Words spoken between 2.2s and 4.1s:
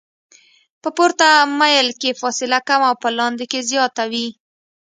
فاصله کمه او په لاندې کې زیاته